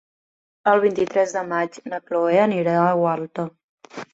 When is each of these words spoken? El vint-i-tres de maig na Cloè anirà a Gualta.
El 0.71 0.81
vint-i-tres 0.85 1.35
de 1.35 1.43
maig 1.51 1.77
na 1.91 2.01
Cloè 2.09 2.41
anirà 2.47 2.77
a 2.87 2.91
Gualta. 3.05 3.47